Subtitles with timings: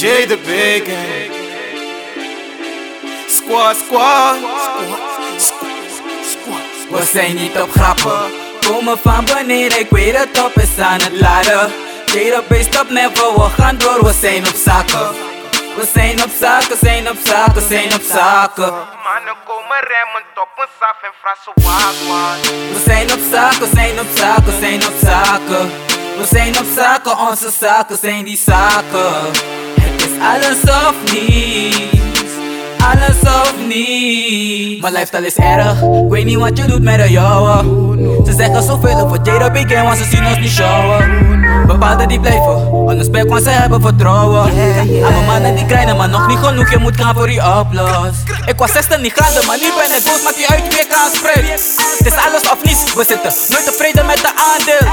[0.00, 0.84] J the Big
[3.28, 4.40] Squad, squad.
[6.90, 8.32] We zijn niet op grappen,
[8.66, 11.72] komen van beneden, ik weet het op is aan het laden.
[12.06, 15.08] Jada based op never, we gaan door, we zijn op zaken.
[15.76, 18.72] We zijn op zaken, zijn op zaken, zijn op zaken.
[19.04, 22.40] Mannen komen remmen, toppen saf en frassen wagwan.
[22.72, 25.70] We zijn op zaken, zijn op zaken, zijn op zaken.
[26.18, 29.58] We zijn op zaken, onze zaken zijn die zaken.
[30.22, 31.69] Het is alles
[33.74, 34.80] niets.
[34.80, 37.88] Mijn lifestyle is erg, ik weet niet wat je doet met de jouwe.
[38.26, 41.28] Ze zeggen zoveel over Jada Big want ze zien ons niet showen.
[41.66, 42.56] Bepaalden die blijven,
[42.88, 44.42] anders spek want ze hebben vertrouwen.
[45.04, 48.14] Aan mannen die krijgen, maar nog niet genoeg, je moet gaan voor die oplos.
[48.46, 51.08] Ik was 16 niet graden, maar nu ben ik boos, maak die uit weer kan
[51.12, 51.56] spreken.
[51.98, 54.86] Het is alles of niets, we zitten nooit tevreden met de aandeel.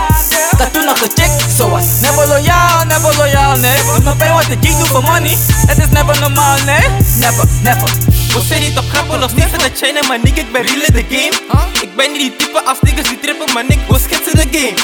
[0.52, 3.78] Ik had toen nog gecheckt, zoals never loyaal, never loyaal, nee.
[3.96, 6.86] Doet me pijn wat de G doet voor money, het is never normaal, nee.
[7.20, 8.17] Never, never.
[8.38, 10.82] We zijn niet op grappen, nog steeds in de China, maar nigga, ik ben real
[10.90, 11.36] in the game.
[11.82, 14.78] Ik ben niet die type als niggas die trippen, maar nigga, we schetsen de game.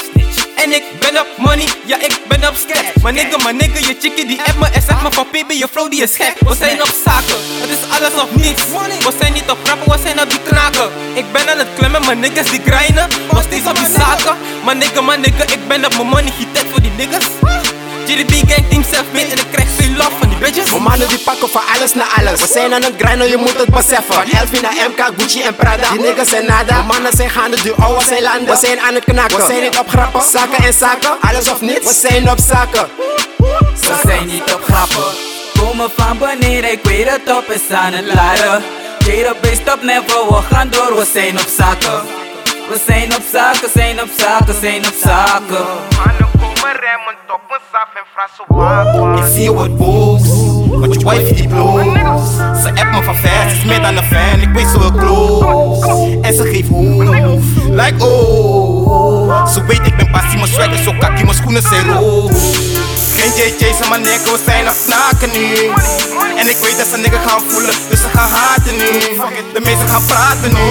[0.62, 4.26] En ik ben op money, ja ik ben op sketch Maar nigga, nigga, je chickie
[4.26, 6.34] die app me en zegt me van je flow die is gek.
[6.38, 8.62] We zijn op zaken, het is alles of niets.
[9.06, 12.04] We zijn niet op grappen, we zijn op die knaken Ik ben aan het klemmen,
[12.04, 13.08] maar niggas die grinden.
[13.32, 14.36] Nog steeds op die zaken?
[14.64, 17.26] Maar nigga, nigga, ik ben op mijn money, tijd voor die niggas.
[18.06, 21.48] GDB gang team zelf mee en ik krijg veel love bitches Mijn mannen die pakken
[21.48, 22.40] van alles naar alles.
[22.40, 24.14] We zijn aan het grinden, je moet het beseffen.
[24.14, 25.90] Van Elfie naar MK, Gucci en Prada.
[25.90, 26.74] Die niggas zijn nada.
[26.74, 28.46] Mijn mannen zijn gaande, die ouwe zijn landen.
[28.54, 29.36] We zijn aan het knakken.
[29.36, 31.12] We zijn niet op grappen, zaken en zaken.
[31.20, 31.86] Alles of niets.
[31.86, 32.86] We zijn op zaken.
[33.80, 35.04] We zijn niet op grappen,
[35.58, 38.62] komen van beneden, ik weet het op is aan het laden.
[39.06, 42.02] Jada based op never, we gaan door, we zijn op zaken.
[42.68, 46.23] We zijn op zaken, zijn op zaken, zijn op zaken.
[48.14, 50.22] Ik zie je wat boos,
[50.68, 51.82] want je wife die bloos.
[52.62, 56.18] Ze app me van ze is meer dan een fan, ik weet ze wel close.
[56.22, 59.46] En ze geeft hoef, like oh.
[59.46, 62.30] Ze weet ik ben passie, mijn swag is zo kakkie, mijn schoenen zijn rood.
[63.16, 65.54] Geen JJ's en mijn nigga, we zijn aan het knaken nu.
[66.38, 68.90] En ik weet dat ze nigga gaan voelen, dus ze gaan haten nu.
[69.54, 70.66] De meesten gaan praten nu,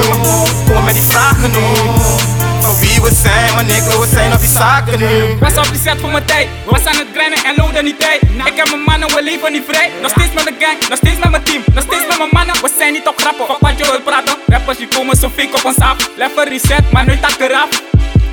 [0.68, 2.43] komen met die vragen nu.
[3.04, 5.38] We zijn, maar nigga, we zijn op die zaken nu.
[5.40, 8.22] Was op die set voor mijn tijd, was aan het grinden en loonde niet tijd.
[8.22, 9.92] Ik heb mijn mannen, we leven niet vrij.
[10.02, 12.56] Nog steeds met de gang, nog steeds met mijn team, nog steeds met mijn mannen.
[12.62, 14.36] We zijn niet op grappen, fuck wat je wil praten.
[14.48, 15.98] Rappers die komen zo fake op ons af.
[16.16, 17.70] Lekker reset, maar nooit tak eraf.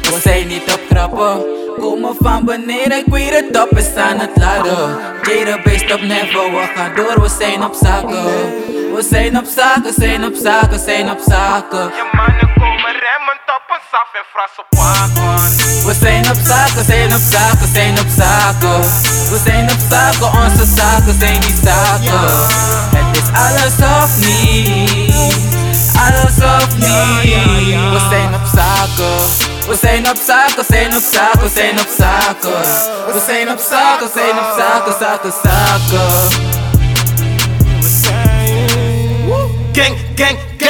[0.03, 1.45] We zijn niet op grappen,
[1.81, 4.99] komen van beneden, ik weet het op is aan het laden.
[5.23, 8.25] Jada based op never, we gaan door, we zijn op zaken.
[8.95, 11.85] We zijn op zaken, zijn op zaken, zijn op zaken.
[11.85, 13.37] Je mannen komen remmen,
[13.91, 15.87] toppen saf en frassen wagwan.
[15.87, 18.81] We zijn op zaken, zijn op zaken, zijn op zaken.
[19.31, 22.29] We zijn op zaken, onze zaken zijn die zaken.
[22.97, 25.37] Het is alles of niets,
[26.07, 27.91] alles of niets.
[27.95, 29.19] We zijn op zaken.
[29.69, 32.61] We zijn op zaken, zijn op zaken, we zijn op zaken.
[33.13, 36.60] We zijn op zaken, zijn op zaken, zaken, zaken.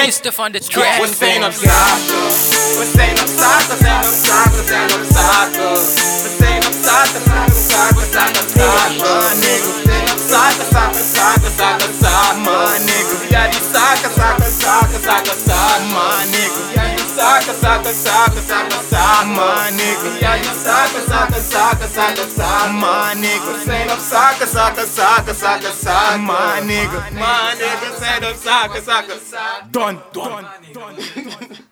[0.00, 0.34] Gang, gang.
[0.34, 2.22] van de We zijn op zaken.
[2.78, 5.72] We zijn op zaken, zijn op zaken, zijn op zaken.
[6.22, 9.38] We zijn op zaken, zaken, zaken, zaken, zaken.
[9.38, 12.40] Nigga, we zijn op zaken, zaken, zaken, zaken, zaken.
[12.40, 13.16] Man, nigga.
[13.28, 15.86] Ja, die zaken, zaken, zaken, zaken, zaken.
[15.92, 16.99] Man, nigga.
[17.20, 19.28] Ja, die zaken, zaken, zaken, zaken, zaken.
[19.28, 20.08] Man, nigga.
[20.20, 22.74] Ja, die zaken, zaken, zaken, zaken, zaken.
[22.74, 23.52] Man, nigga.
[23.52, 26.20] We zijn op zaken, zaken, zaken, zaken, zaken.
[26.20, 26.98] Man, nigga.
[27.12, 29.70] Man, nigga, we zijn op zaken, zaken, zaken.
[29.70, 31.68] Done, done, done.